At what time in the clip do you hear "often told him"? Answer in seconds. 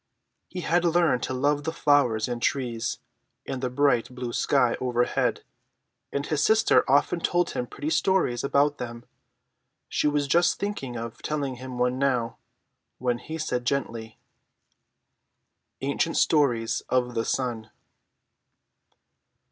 6.89-7.67